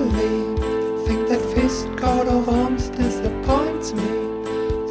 [0.00, 0.56] believe.
[1.06, 4.08] Think that fist coat of arms disappoints me.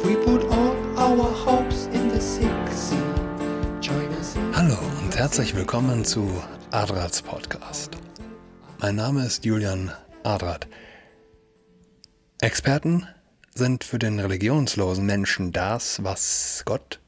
[0.04, 2.96] We put all our hopes in the sick sea.
[4.52, 6.30] Hallo und herzlich willkommen zu
[6.70, 7.96] Adrats Podcast.
[8.78, 9.90] Mein Name ist Julian
[10.22, 10.68] Adrat.
[12.40, 13.08] Experten
[13.52, 17.00] sind für den religionslosen Menschen das, was Gott,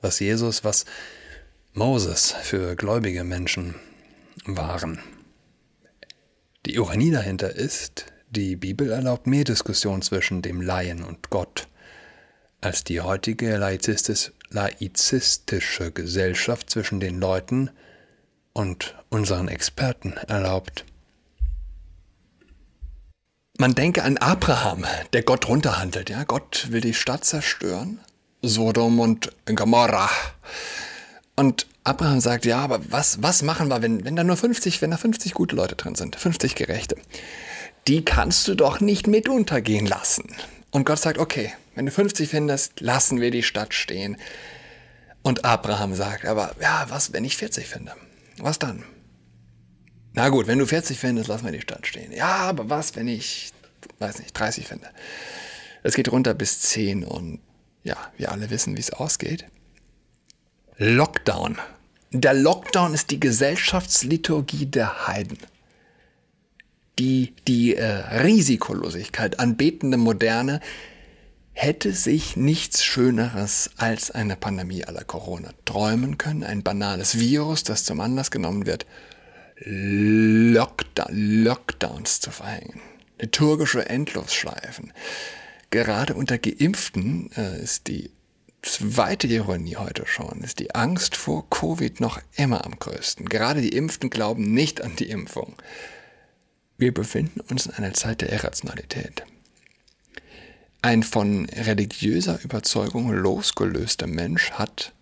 [0.00, 0.86] was Jesus, was
[1.72, 3.76] Moses für gläubige Menschen
[4.44, 4.98] waren.
[6.66, 11.68] Die Ironie dahinter ist, die Bibel erlaubt mehr Diskussion zwischen dem Laien und Gott,
[12.60, 17.70] als die heutige laizistis laizistische Gesellschaft zwischen den Leuten
[18.52, 20.84] und unseren Experten erlaubt.
[23.58, 26.08] Man denke an Abraham, der Gott runterhandelt.
[26.08, 26.24] Ja?
[26.24, 28.00] Gott will die Stadt zerstören,
[28.42, 30.08] Sodom und Gomorra.
[31.36, 34.90] Und Abraham sagt, ja, aber was, was machen wir, wenn, wenn da nur 50, wenn
[34.90, 36.96] da 50 gute Leute drin sind, 50 Gerechte?
[37.86, 40.34] Die kannst du doch nicht mit untergehen lassen.
[40.70, 44.16] Und Gott sagt, okay, wenn du 50 findest, lassen wir die Stadt stehen.
[45.22, 47.92] Und Abraham sagt, aber ja, was, wenn ich 40 finde?
[48.38, 48.82] Was dann?
[50.14, 52.12] Na gut, wenn du 40 findest, lassen wir die Stadt stehen.
[52.12, 53.52] Ja, aber was, wenn ich,
[53.98, 54.88] weiß nicht, 30 finde?
[55.82, 57.40] Es geht runter bis 10 und
[57.82, 59.44] ja, wir alle wissen, wie es ausgeht.
[60.76, 61.58] Lockdown.
[62.10, 65.38] Der Lockdown ist die Gesellschaftsliturgie der Heiden.
[66.98, 67.84] Die, die äh,
[68.22, 70.60] Risikolosigkeit anbetende Moderne
[71.52, 76.42] hätte sich nichts Schöneres als eine Pandemie aller Corona träumen können.
[76.42, 78.84] Ein banales Virus, das zum Anlass genommen wird,
[79.58, 82.80] Lockdown, Lockdowns zu verhängen.
[83.20, 84.92] Liturgische Endlosschleifen.
[85.70, 88.10] Gerade unter Geimpften äh, ist die
[88.64, 93.28] zweite Ironie heute schon, ist die Angst vor Covid noch immer am größten.
[93.28, 95.54] Gerade die Impften glauben nicht an die Impfung.
[96.76, 99.24] Wir befinden uns in einer Zeit der Irrationalität.
[100.82, 104.92] Ein von religiöser Überzeugung losgelöster Mensch hat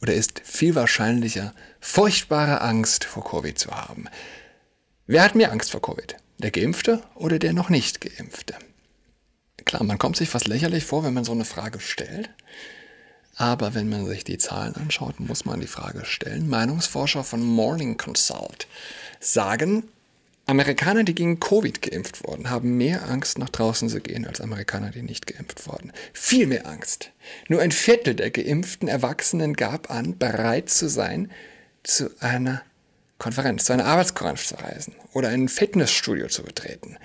[0.00, 4.06] oder ist viel wahrscheinlicher, furchtbare Angst vor Covid zu haben.
[5.06, 6.16] Wer hat mehr Angst vor Covid?
[6.38, 8.54] Der Geimpfte oder der noch nicht Geimpfte?
[9.70, 12.28] Klar, man kommt sich fast lächerlich vor, wenn man so eine Frage stellt.
[13.36, 16.48] Aber wenn man sich die Zahlen anschaut, muss man die Frage stellen.
[16.48, 18.66] Meinungsforscher von Morning Consult
[19.20, 19.84] sagen,
[20.46, 24.90] Amerikaner, die gegen Covid geimpft wurden, haben mehr Angst, nach draußen zu gehen, als Amerikaner,
[24.90, 25.92] die nicht geimpft wurden.
[26.12, 27.12] Viel mehr Angst.
[27.46, 31.30] Nur ein Viertel der geimpften Erwachsenen gab an, bereit zu sein,
[31.84, 32.62] zu einer
[33.18, 36.96] Konferenz, zu einer Arbeitskonferenz zu reisen oder ein Fitnessstudio zu betreten.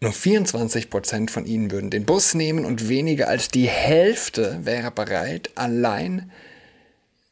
[0.00, 4.90] Nur 24 Prozent von ihnen würden den Bus nehmen und weniger als die Hälfte wäre
[4.90, 6.30] bereit, allein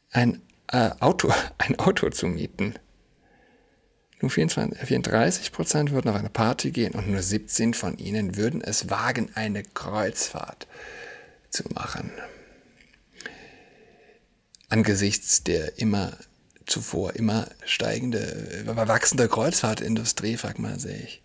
[0.09, 2.75] ein, äh, Auto, ein Auto zu mieten.
[4.19, 8.61] Nur 24, 34 Prozent würden auf eine Party gehen und nur 17 von ihnen würden
[8.61, 10.67] es wagen, eine Kreuzfahrt
[11.51, 12.11] zu machen.
[14.69, 16.17] Angesichts der immer
[16.65, 21.21] zuvor immer steigende, wachsende Kreuzfahrtindustrie, fragt man sich,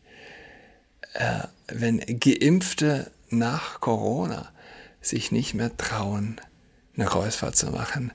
[1.15, 4.53] äh, wenn Geimpfte nach Corona
[5.00, 6.41] sich nicht mehr trauen,
[6.97, 8.12] eine Kreuzfahrt zu machen,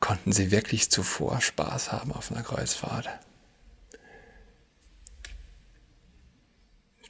[0.00, 3.08] konnten sie wirklich zuvor Spaß haben auf einer Kreuzfahrt.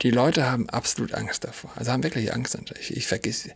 [0.03, 1.73] Die Leute haben absolut Angst davor.
[1.77, 2.59] Also haben wirklich Angst.
[2.79, 3.49] Ich, ich vergiss,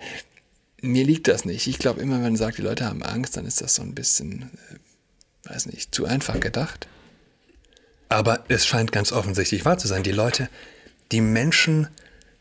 [0.80, 1.66] mir liegt das nicht.
[1.66, 3.94] Ich glaube immer, wenn man sagt, die Leute haben Angst, dann ist das so ein
[3.94, 6.88] bisschen, äh, weiß nicht, zu einfach gedacht.
[8.08, 10.02] Aber es scheint ganz offensichtlich wahr zu sein.
[10.02, 10.48] Die Leute,
[11.12, 11.88] die Menschen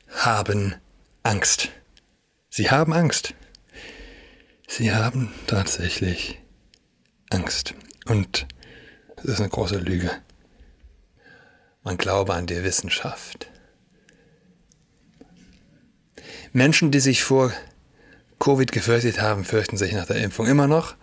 [0.09, 0.75] haben
[1.23, 1.69] Angst.
[2.49, 3.33] Sie haben Angst.
[4.67, 6.39] Sie haben tatsächlich
[7.29, 7.73] Angst.
[8.05, 8.47] Und
[9.15, 10.11] das ist eine große Lüge.
[11.83, 13.49] Man glaube an die Wissenschaft.
[16.51, 17.53] Menschen, die sich vor
[18.39, 20.95] Covid gefürchtet haben, fürchten sich nach der Impfung immer noch.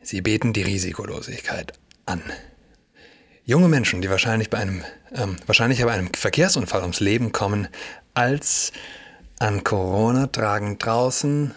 [0.00, 1.72] Sie beten die Risikolosigkeit
[2.06, 2.22] an.
[3.48, 7.66] Junge Menschen, die wahrscheinlich bei einem, ähm, wahrscheinlich bei einem Verkehrsunfall ums Leben kommen,
[8.12, 8.72] als
[9.38, 11.54] an Corona tragen draußen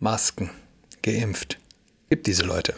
[0.00, 0.50] Masken,
[1.02, 1.60] geimpft.
[2.10, 2.74] Gibt diese Leute.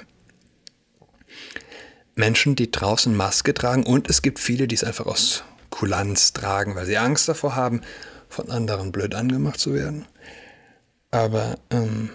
[2.15, 6.75] Menschen, die draußen Maske tragen und es gibt viele, die es einfach aus Kulanz tragen,
[6.75, 7.81] weil sie Angst davor haben,
[8.29, 10.05] von anderen blöd angemacht zu werden.
[11.11, 12.11] Aber ähm,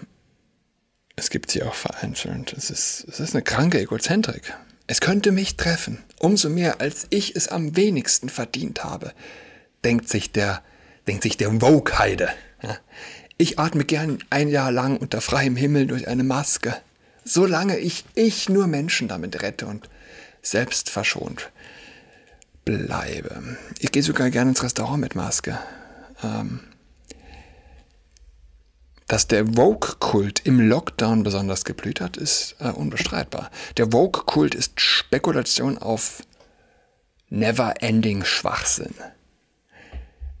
[1.16, 2.52] es gibt sie auch vereinzelt.
[2.52, 4.54] Es ist, es ist eine kranke Egozentrik.
[4.86, 9.12] Es könnte mich treffen, umso mehr, als ich es am wenigsten verdient habe,
[9.84, 10.62] denkt sich der,
[11.06, 12.28] denkt sich der Vogue-Heide.
[12.62, 12.78] Ja.
[13.38, 16.76] Ich atme gern ein Jahr lang unter freiem Himmel durch eine Maske,
[17.24, 19.88] solange ich, ich nur Menschen damit rette und
[20.42, 21.50] selbst verschont.
[22.64, 23.56] bleibe.
[23.78, 25.58] Ich gehe sogar gerne ins Restaurant mit Maske.
[26.22, 26.60] Ähm,
[29.12, 33.50] dass der Vogue-Kult im Lockdown besonders geblüht hat, ist äh, unbestreitbar.
[33.76, 36.22] Der Vogue-Kult ist Spekulation auf
[37.28, 38.94] never-ending Schwachsinn.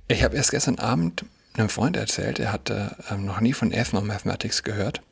[0.08, 4.62] Ich habe erst gestern Abend einem Freund erzählt, er hatte ähm, noch nie von Ethnomathematics
[4.62, 5.02] gehört.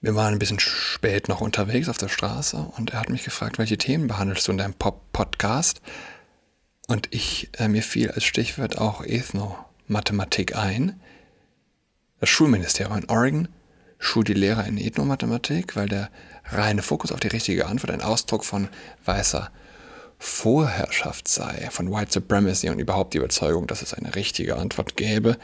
[0.00, 3.58] Wir waren ein bisschen spät noch unterwegs auf der Straße und er hat mich gefragt,
[3.58, 5.80] welche Themen behandelst du in deinem Pop-Podcast?
[6.86, 11.00] Und ich, äh, mir fiel als Stichwort auch Ethnomathematik ein.
[12.20, 13.48] Das Schulministerium in Oregon
[13.98, 16.10] schult die Lehrer in Ethnomathematik, weil der
[16.46, 18.68] reine Fokus auf die richtige Antwort ein Ausdruck von
[19.04, 19.50] weißer
[20.18, 25.36] Vorherrschaft sei, von White Supremacy und überhaupt die Überzeugung, dass es eine richtige Antwort gäbe,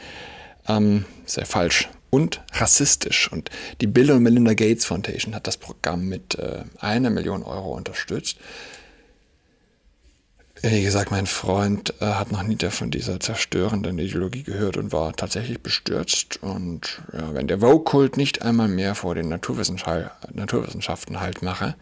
[0.67, 3.31] ähm, sehr falsch und rassistisch.
[3.31, 3.49] Und
[3.81, 8.37] die Bill und Melinda Gates Foundation hat das Programm mit äh, einer Million Euro unterstützt.
[10.63, 15.13] Wie gesagt, mein Freund äh, hat noch nie von dieser zerstörenden Ideologie gehört und war
[15.13, 16.37] tatsächlich bestürzt.
[16.43, 21.75] Und ja, wenn der Vogue-Kult nicht einmal mehr vor den Naturwissenschaften halt mache,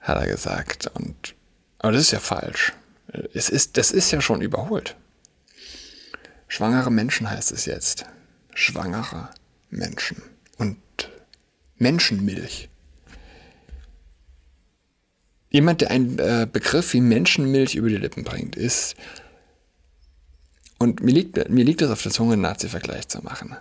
[0.00, 0.90] hat er gesagt.
[0.94, 1.34] Und,
[1.78, 2.72] aber das ist ja falsch.
[3.34, 4.96] Es ist, das ist ja schon überholt.
[6.48, 8.06] Schwangere Menschen heißt es jetzt.
[8.54, 9.28] Schwangere
[9.68, 10.22] Menschen.
[10.56, 10.78] Und
[11.76, 12.70] Menschenmilch.
[15.56, 18.94] Jemand, der einen äh, Begriff wie Menschenmilch über die Lippen bringt, ist,
[20.76, 23.56] und mir liegt, mir liegt es auf der Zunge, einen Nazi-Vergleich zu machen.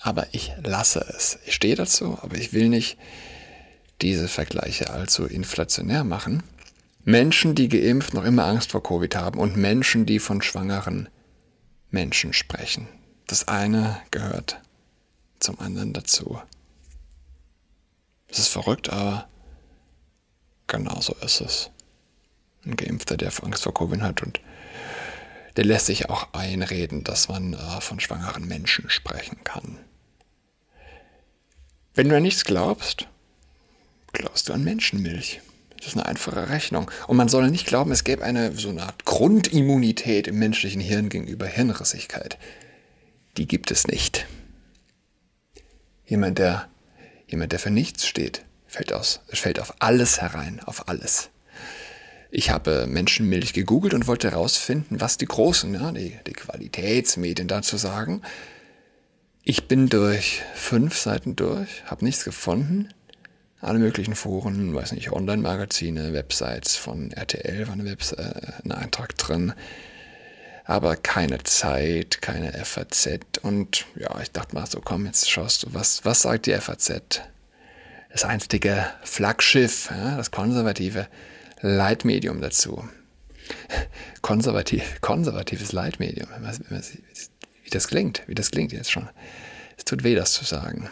[0.00, 1.38] Aber ich lasse es.
[1.44, 2.96] Ich stehe dazu, aber ich will nicht
[4.00, 6.42] diese Vergleiche allzu inflationär machen.
[7.04, 11.10] Menschen, die geimpft noch immer Angst vor Covid haben und Menschen, die von schwangeren
[11.90, 12.88] Menschen sprechen.
[13.26, 14.62] Das eine gehört
[15.40, 16.40] zum anderen dazu.
[18.28, 19.28] Es ist verrückt, aber
[20.66, 21.70] Genau so ist es.
[22.64, 24.40] Ein Geimpfter, der Angst vor Covid hat und
[25.56, 29.78] der lässt sich auch einreden, dass man äh, von schwangeren Menschen sprechen kann.
[31.94, 33.06] Wenn du an nichts glaubst,
[34.12, 35.40] glaubst du an Menschenmilch.
[35.76, 36.90] Das ist eine einfache Rechnung.
[37.06, 41.08] Und man soll nicht glauben, es gäbe eine so eine Art Grundimmunität im menschlichen Hirn
[41.08, 42.38] gegenüber Hirnrissigkeit.
[43.36, 44.26] Die gibt es nicht.
[46.06, 46.68] Jemand, der,
[47.28, 48.44] jemand, der für nichts steht,
[48.74, 49.20] fällt aus.
[49.28, 51.30] Es fällt auf alles herein, auf alles.
[52.30, 57.76] Ich habe Menschenmilch gegoogelt und wollte herausfinden, was die großen, ja, die, die Qualitätsmedien dazu
[57.76, 58.22] sagen.
[59.44, 62.88] Ich bin durch fünf Seiten durch, habe nichts gefunden.
[63.60, 68.32] Alle möglichen Foren, weiß nicht, Online-Magazine, Websites von RTL war eine Webs äh,
[68.64, 69.52] ein Eintrag drin.
[70.64, 73.20] Aber keine Zeit, keine FAZ.
[73.42, 77.22] Und ja, ich dachte mal so, komm, jetzt schaust du, was, was sagt die FAZ?
[78.14, 81.08] Das einstige Flaggschiff, das konservative
[81.60, 82.88] Leitmedium dazu.
[84.22, 86.28] Konservativ, konservatives Leitmedium.
[87.64, 89.08] Wie das klingt, wie das klingt jetzt schon.
[89.76, 90.88] Es tut weh, das zu sagen.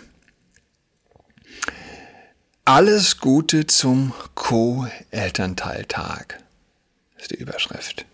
[2.65, 6.41] Alles Gute zum Co-Elternteiltag
[7.19, 8.05] ist die Überschrift.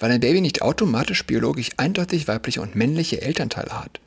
[0.00, 4.00] Weil ein Baby nicht automatisch biologisch eindeutig weibliche und männliche Elternteile hat,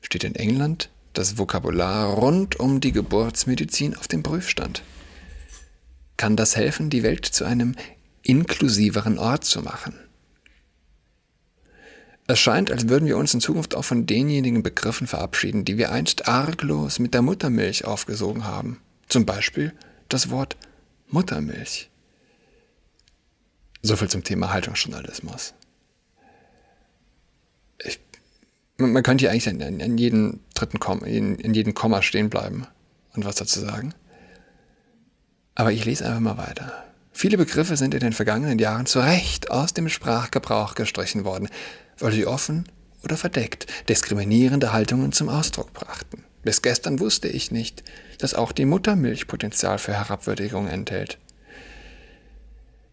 [0.00, 4.82] steht in England das Vokabular rund um die Geburtsmedizin auf dem Prüfstand.
[6.16, 7.74] Kann das helfen, die Welt zu einem
[8.22, 9.98] inklusiveren Ort zu machen?
[12.26, 15.90] Es scheint, als würden wir uns in Zukunft auch von denjenigen Begriffen verabschieden, die wir
[15.90, 18.80] einst arglos mit der Muttermilch aufgesogen haben.
[19.08, 19.72] Zum Beispiel
[20.08, 20.56] das Wort
[21.08, 21.90] Muttermilch.
[23.82, 25.54] Soviel zum Thema Haltungsjournalismus.
[27.78, 27.98] Ich
[28.80, 32.30] man, man könnte ja eigentlich an, an, jedem dritten Komma, in, in jedem Komma stehen
[32.30, 32.66] bleiben
[33.14, 33.94] und was dazu sagen.
[35.54, 36.72] Aber ich lese einfach mal weiter.
[37.12, 41.48] Viele Begriffe sind in den vergangenen Jahren zu Recht aus dem Sprachgebrauch gestrichen worden,
[41.98, 42.64] weil sie offen
[43.04, 46.24] oder verdeckt diskriminierende Haltungen zum Ausdruck brachten.
[46.42, 47.84] Bis gestern wusste ich nicht,
[48.18, 51.18] dass auch die Muttermilch Potenzial für Herabwürdigung enthält.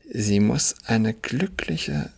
[0.10, 2.12] Sie muss eine glückliche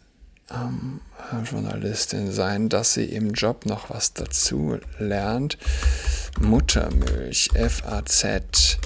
[0.51, 1.01] ähm,
[1.43, 5.57] Journalistin sein, dass sie im Job noch was dazu lernt.
[6.39, 8.77] Muttermilch, FAZ.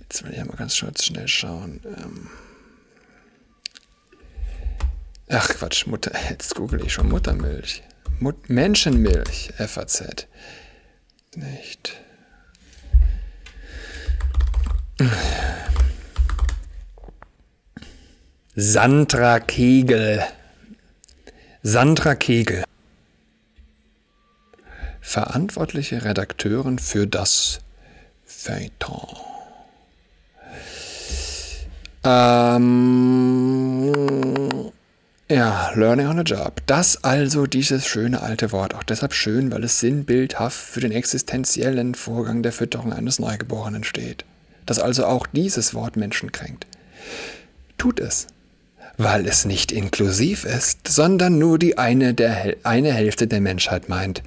[0.00, 1.80] Jetzt will ich mal ganz kurz schnell schauen.
[1.84, 2.28] Ähm
[5.28, 7.82] Ach Quatsch, Mutter, jetzt google ich schon Muttermilch.
[8.20, 10.26] Mut Menschenmilch, FAZ.
[11.34, 12.00] Nicht.
[18.54, 20.22] Sandra Kegel.
[21.66, 22.62] Sandra Kegel.
[25.00, 27.60] Verantwortliche Redakteurin für das
[28.26, 29.08] Feuilleton.
[32.04, 33.94] Ähm,
[35.30, 36.60] Ja, Learning on a Job.
[36.66, 38.74] Das also dieses schöne alte Wort.
[38.74, 44.26] Auch deshalb schön, weil es sinnbildhaft für den existenziellen Vorgang der Fütterung eines Neugeborenen steht.
[44.66, 46.66] Dass also auch dieses Wort Menschen kränkt.
[47.78, 48.26] Tut es,
[48.96, 54.22] weil es nicht inklusiv ist, sondern nur die eine, der, eine Hälfte der Menschheit meint,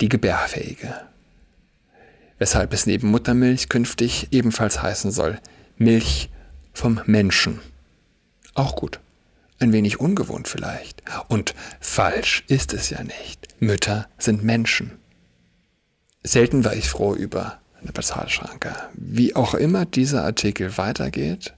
[0.00, 0.94] die gebärfähige.
[2.38, 5.38] Weshalb es neben Muttermilch künftig ebenfalls heißen soll,
[5.78, 6.28] Milch
[6.74, 7.60] vom Menschen.
[8.54, 9.00] Auch gut.
[9.58, 11.02] Ein wenig ungewohnt vielleicht.
[11.28, 13.48] Und falsch ist es ja nicht.
[13.58, 14.92] Mütter sind Menschen.
[16.22, 18.74] Selten war ich froh über eine Bezahlschranke.
[18.94, 21.54] Wie auch immer dieser Artikel weitergeht,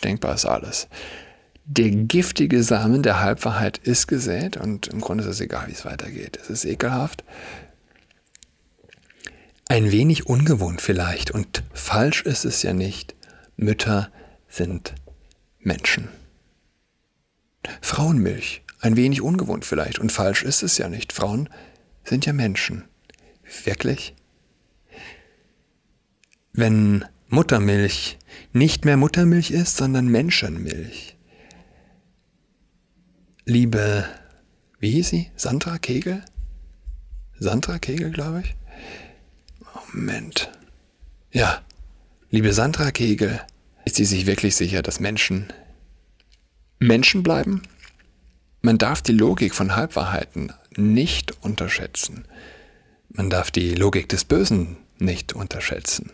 [0.00, 0.88] denkbar ist alles.
[1.64, 5.84] Der giftige Samen der Halbwahrheit ist gesät und im Grunde ist es egal, wie es
[5.84, 6.38] weitergeht.
[6.42, 7.24] Es ist ekelhaft.
[9.68, 13.14] Ein wenig ungewohnt vielleicht und falsch ist es ja nicht.
[13.56, 14.10] Mütter
[14.48, 14.94] sind
[15.60, 16.08] Menschen.
[17.80, 18.62] Frauenmilch.
[18.80, 19.98] Ein wenig ungewohnt vielleicht.
[19.98, 21.12] Und falsch ist es ja nicht.
[21.12, 21.48] Frauen
[22.02, 22.84] sind ja Menschen.
[23.64, 24.14] Wirklich?
[26.52, 28.18] Wenn Muttermilch
[28.52, 31.16] nicht mehr Muttermilch ist, sondern Menschenmilch.
[33.44, 34.04] Liebe,
[34.80, 35.30] wie hieß sie?
[35.36, 36.24] Sandra Kegel?
[37.38, 38.56] Sandra Kegel, glaube ich.
[39.92, 40.50] Moment.
[41.32, 41.62] Ja,
[42.30, 43.40] liebe Sandra Kegel,
[43.84, 45.52] ist sie sich wirklich sicher, dass Menschen
[46.80, 47.62] Menschen bleiben?
[48.62, 52.24] Man darf die Logik von Halbwahrheiten nicht unterschätzen.
[53.08, 56.10] Man darf die Logik des Bösen nicht unterschätzen.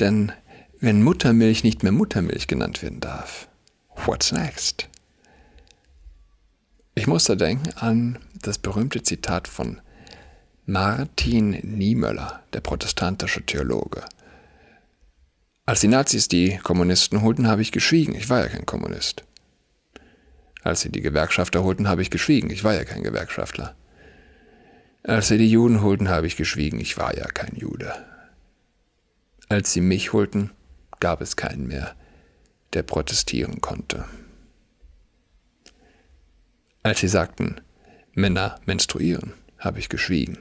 [0.00, 0.32] Denn
[0.80, 3.48] wenn Muttermilch nicht mehr Muttermilch genannt werden darf,
[4.04, 4.88] what's next?
[6.94, 9.80] Ich musste denken an das berühmte Zitat von
[10.66, 14.04] Martin Niemöller, der protestantische Theologe.
[15.64, 18.14] Als die Nazis die Kommunisten holten, habe ich geschwiegen.
[18.14, 19.24] Ich war ja kein Kommunist.
[20.62, 22.50] Als sie die Gewerkschafter holten, habe ich geschwiegen.
[22.50, 23.74] Ich war ja kein Gewerkschaftler.
[25.02, 26.80] Als sie die Juden holten, habe ich geschwiegen.
[26.80, 27.92] Ich war ja kein Jude.
[29.48, 30.50] Als sie mich holten,
[31.00, 31.94] gab es keinen mehr,
[32.74, 34.04] der protestieren konnte.
[36.82, 37.60] Als sie sagten,
[38.12, 40.38] Männer menstruieren, habe ich geschwiegen.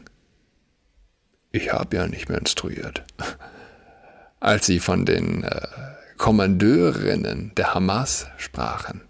[1.52, 3.04] Ich habe ja nicht menstruiert.
[4.40, 5.68] Als sie von den äh,
[6.18, 9.02] Kommandeurinnen der Hamas sprachen,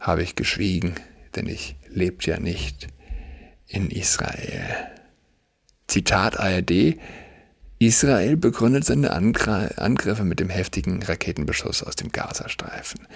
[0.00, 0.94] habe ich geschwiegen,
[1.36, 2.88] denn ich lebte ja nicht
[3.66, 4.90] in Israel.
[5.86, 6.98] Zitat ARD,
[7.86, 13.06] Israel begründet seine Angriffe mit dem heftigen Raketenbeschuss aus dem Gazastreifen.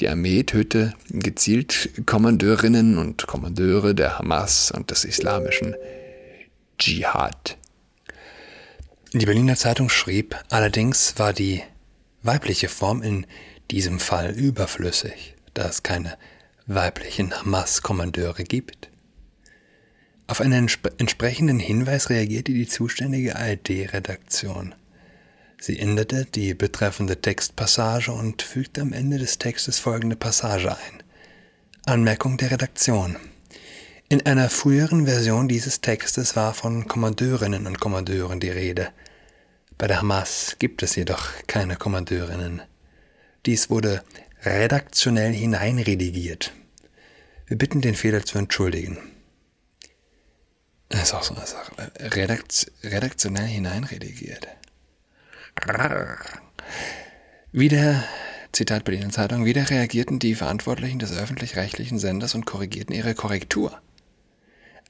[0.00, 5.74] Die Armee tötete gezielt Kommandeurinnen und Kommandeure der Hamas und des islamischen
[6.78, 7.56] Dschihad.
[9.12, 11.62] Die Berliner Zeitung schrieb, allerdings war die
[12.22, 13.26] weibliche Form in
[13.70, 16.16] diesem Fall überflüssig da es keine
[16.66, 18.88] weiblichen Hamas-Kommandeure gibt.
[20.28, 20.68] Auf einen
[20.98, 24.74] entsprechenden Hinweis reagierte die zuständige ARD-Redaktion.
[25.58, 31.02] Sie änderte die betreffende Textpassage und fügte am Ende des Textes folgende Passage ein.
[31.86, 33.16] Anmerkung der Redaktion.
[34.08, 38.88] In einer früheren Version dieses Textes war von Kommandeurinnen und Kommandeuren die Rede.
[39.78, 42.62] Bei der Hamas gibt es jedoch keine Kommandeurinnen.
[43.46, 44.02] Dies wurde
[44.44, 46.52] redaktionell hineinredigiert.
[47.46, 48.98] Wir bitten den Fehler zu entschuldigen.
[50.88, 51.72] Das ist auch so eine Sache.
[51.98, 54.46] Redakt redaktionell hineinredigiert.
[57.52, 58.04] Wieder,
[58.52, 63.80] Zitat Berliner Zeitung, wieder reagierten die Verantwortlichen des öffentlich-rechtlichen Senders und korrigierten ihre Korrektur.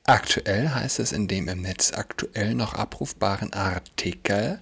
[0.05, 4.61] Aktuell heißt es in dem im Netz aktuell noch abrufbaren Artikel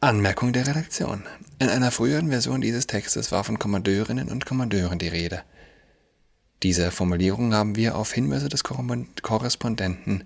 [0.00, 1.24] Anmerkung der Redaktion.
[1.58, 5.42] In einer früheren Version dieses Textes war von Kommandeurinnen und Kommandeuren die Rede.
[6.62, 10.24] Diese Formulierung haben wir auf Hinweise des Korrespondenten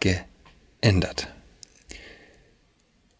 [0.00, 1.28] geändert.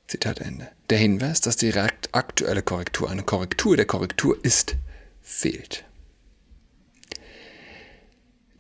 [0.09, 0.69] Zitat Ende.
[0.91, 4.75] Der Hinweis, dass die aktuelle Korrektur eine Korrektur der Korrektur ist,
[5.23, 5.85] fehlt.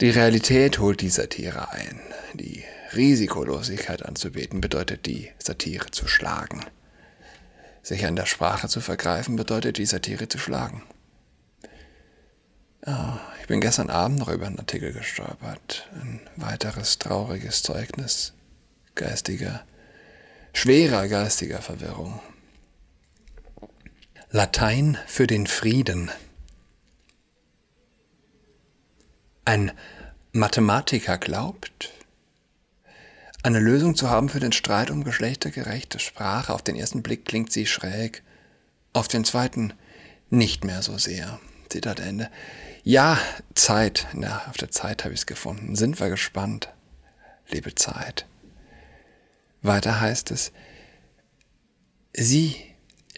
[0.00, 2.00] Die Realität holt die Satire ein.
[2.34, 2.62] Die
[2.94, 6.64] Risikolosigkeit anzubeten bedeutet, die Satire zu schlagen.
[7.82, 10.84] Sich an der Sprache zu vergreifen bedeutet, die Satire zu schlagen.
[12.86, 15.88] Oh, ich bin gestern Abend noch über einen Artikel gestolpert.
[16.00, 18.32] Ein weiteres trauriges Zeugnis
[18.94, 19.64] geistiger,
[20.52, 22.20] schwerer geistiger Verwirrung.
[24.30, 26.10] Latein für den Frieden.
[29.44, 29.72] Ein
[30.32, 31.90] Mathematiker glaubt,
[33.42, 36.52] eine Lösung zu haben für den Streit um geschlechtergerechte Sprache.
[36.52, 38.22] Auf den ersten Blick klingt sie schräg,
[38.92, 39.72] auf den zweiten
[40.28, 41.40] nicht mehr so sehr.
[41.70, 42.30] Zitat Ende.
[42.82, 43.18] Ja,
[43.54, 44.06] Zeit.
[44.14, 45.76] Na, auf der Zeit habe ich es gefunden.
[45.76, 46.72] Sind wir gespannt.
[47.50, 48.26] Liebe Zeit.
[49.62, 50.52] Weiter heißt es,
[52.14, 52.56] Sie,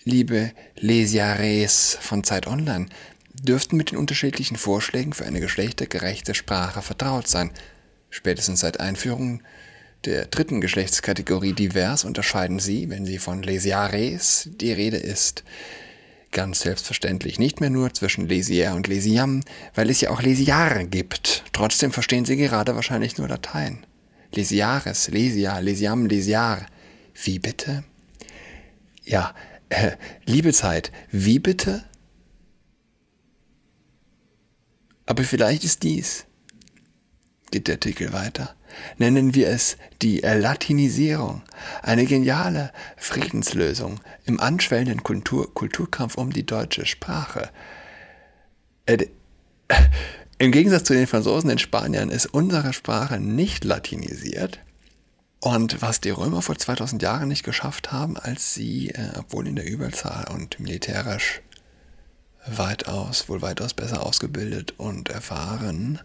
[0.05, 2.87] liebe Lesiares von Zeit Online,
[3.33, 7.53] dürften mit den unterschiedlichen Vorschlägen für eine geschlechtergerechte Sprache vertraut sein.
[8.11, 9.43] Spätestens seit Einführung
[10.05, 15.45] der dritten Geschlechtskategorie divers unterscheiden Sie, wenn Sie von Lesiares die Rede ist,
[16.33, 19.43] ganz selbstverständlich nicht mehr nur zwischen Lesier und Lesiam,
[19.75, 21.45] weil es ja auch Lesiare gibt.
[21.53, 23.87] Trotzdem verstehen Sie gerade wahrscheinlich nur Latein.
[24.35, 26.67] Lesiares, Lesia, Lesiam, Lesiar.
[27.23, 27.85] Wie bitte?
[29.05, 29.35] Ja,
[29.69, 29.93] äh,
[30.25, 31.85] liebe Zeit, wie bitte?
[35.07, 36.25] Aber vielleicht ist dies,
[37.51, 38.55] geht der Artikel weiter,
[38.99, 41.43] nennen wir es die Latinisierung,
[41.83, 47.51] eine geniale Friedenslösung im anschwellenden Kultur Kulturkampf um die deutsche Sprache.
[48.87, 49.07] Äh,
[50.39, 54.59] Im Gegensatz zu den Franzosen, den Spaniern, ist unsere Sprache nicht latinisiert.
[55.39, 59.57] Und was die Römer vor 2000 Jahren nicht geschafft haben, als sie, äh, obwohl in
[59.57, 61.43] der Überzahl und militärisch
[62.47, 66.01] weitaus, wohl weitaus besser ausgebildet und erfahren,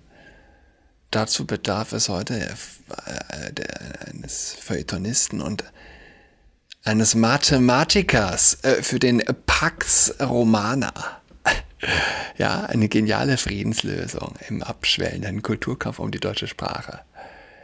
[1.12, 5.64] dazu bedarf es heute äh, eines Feuilletonisten und
[6.84, 10.94] eines Mathematikers äh, für den Pax Romana.
[12.38, 17.02] Ja, eine geniale Friedenslösung im abschwellenden Kulturkampf um die deutsche Sprache.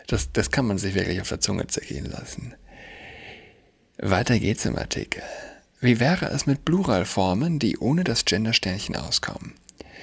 [0.08, 2.54] Das, das kann man sich wirklich auf der Zunge zergehen lassen.
[3.98, 5.24] Weiter geht's im Artikel.
[5.80, 9.54] Wie wäre es mit Pluralformen, die ohne das Gendersternchen auskommen?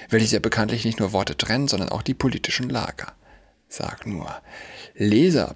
[0.08, 3.12] Welches ja bekanntlich nicht nur Worte trennen, sondern auch die politischen Lager.
[3.72, 4.42] Sag nur,
[4.96, 5.54] Leser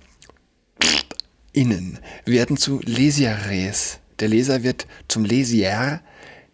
[1.52, 3.98] innen werden zu Lesieres.
[4.20, 6.00] Der Leser wird zum Lesier,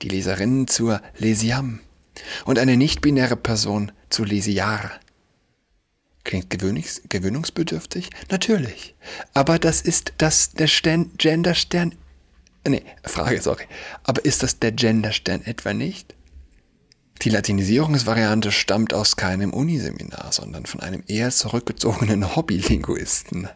[0.00, 1.80] die Leserinnen zur Lesiam
[2.46, 4.90] und eine nicht-binäre Person zu Lesiar.
[6.24, 8.08] Klingt gewöhnungsbedürftig?
[8.30, 8.94] Natürlich.
[9.34, 11.94] Aber das ist das der Stern, Genderstern.
[12.66, 13.64] Nee, Frage, sorry.
[14.04, 16.14] Aber ist das der Genderstern etwa nicht?
[17.22, 23.48] Die Latinisierungsvariante stammt aus keinem Uniseminar, sondern von einem eher zurückgezogenen Hobbylinguisten.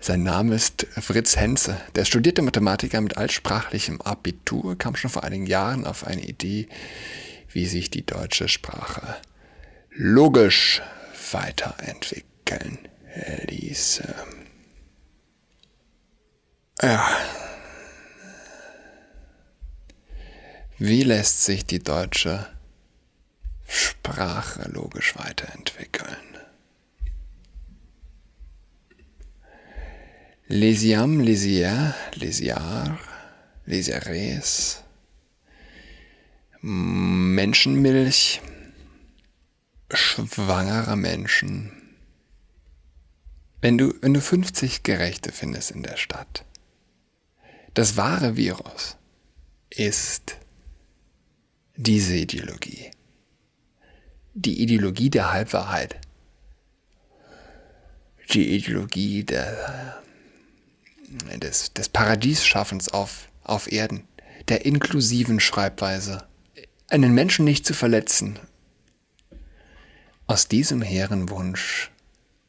[0.00, 1.78] Sein Name ist Fritz Henze.
[1.94, 6.68] Der studierte Mathematiker mit altsprachlichem Abitur kam schon vor einigen Jahren auf eine Idee,
[7.52, 9.16] wie sich die deutsche Sprache
[9.90, 10.80] logisch
[11.32, 12.78] weiterentwickeln
[13.46, 14.14] ließe.
[16.80, 17.06] Ja.
[20.78, 22.53] Wie lässt sich die deutsche
[23.66, 26.16] Sprache logisch weiterentwickeln?
[30.46, 32.98] Lesiam, Lesier, Lesiar,
[33.64, 34.84] Lesieres,
[36.60, 38.42] Menschenmilch,
[39.90, 41.72] schwangerer Menschen.
[43.60, 46.44] Wenn du, wenn du 50 Gerechte findest in der Stadt,
[47.72, 48.96] das wahre Virus
[49.70, 50.36] ist
[51.76, 52.90] diese Ideologie.
[54.34, 55.96] Die Ideologie der Halbwahrheit.
[58.32, 60.02] Die Ideologie der,
[61.36, 64.08] des, des Paradiesschaffens auf, auf Erden,
[64.48, 66.26] der inklusiven Schreibweise,
[66.88, 68.38] einen Menschen nicht zu verletzen.
[70.26, 71.92] Aus diesem hehren Wunsch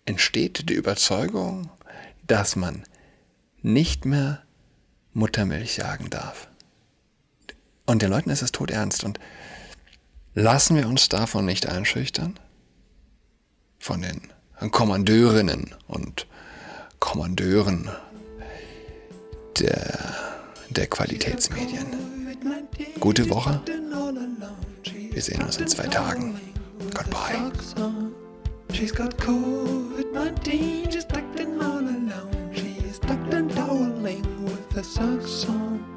[0.05, 1.69] entsteht die Überzeugung,
[2.25, 2.83] dass man
[3.61, 4.41] nicht mehr
[5.13, 6.47] Muttermilch jagen darf.
[7.85, 9.03] Und den Leuten ist es todernst.
[9.03, 9.19] Und
[10.35, 12.39] lassen wir uns davon nicht einschüchtern?
[13.79, 14.21] Von den
[14.71, 16.27] Kommandeurinnen und
[16.99, 17.89] Kommandeuren
[19.59, 20.15] der,
[20.69, 21.85] der Qualitätsmedien.
[22.99, 23.61] Gute Woche.
[25.11, 26.39] Wir sehen uns in zwei Tagen.
[26.93, 27.51] Goodbye.
[28.73, 32.51] She's got COVID-19, she's tucked in all alone.
[32.53, 35.94] She's tucked and toweling with the socks on.